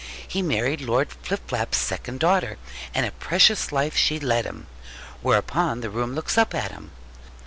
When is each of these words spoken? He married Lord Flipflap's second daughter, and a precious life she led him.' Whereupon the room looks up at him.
He 0.27 0.41
married 0.41 0.81
Lord 0.81 1.09
Flipflap's 1.11 1.77
second 1.77 2.19
daughter, 2.21 2.57
and 2.91 3.05
a 3.05 3.11
precious 3.11 3.71
life 3.71 3.95
she 3.95 4.19
led 4.19 4.45
him.' 4.45 4.65
Whereupon 5.21 5.81
the 5.81 5.91
room 5.91 6.15
looks 6.15 6.39
up 6.39 6.55
at 6.55 6.71
him. 6.71 6.89